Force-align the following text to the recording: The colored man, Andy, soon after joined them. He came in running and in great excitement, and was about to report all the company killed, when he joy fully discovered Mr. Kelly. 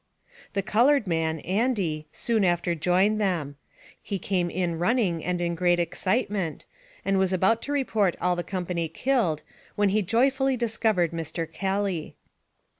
The 0.53 0.63
colored 0.63 1.05
man, 1.05 1.41
Andy, 1.41 2.07
soon 2.11 2.43
after 2.43 2.73
joined 2.73 3.21
them. 3.21 3.57
He 4.01 4.17
came 4.17 4.49
in 4.49 4.79
running 4.79 5.23
and 5.23 5.39
in 5.39 5.53
great 5.53 5.77
excitement, 5.77 6.65
and 7.05 7.19
was 7.19 7.31
about 7.31 7.61
to 7.65 7.71
report 7.71 8.15
all 8.19 8.35
the 8.35 8.43
company 8.43 8.87
killed, 8.87 9.43
when 9.75 9.89
he 9.89 10.01
joy 10.01 10.31
fully 10.31 10.57
discovered 10.57 11.11
Mr. 11.11 11.45
Kelly. 11.53 12.15